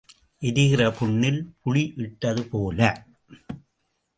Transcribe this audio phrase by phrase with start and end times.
[0.41, 2.79] எரிகிற புண்ணில் புளி இட்டது போல.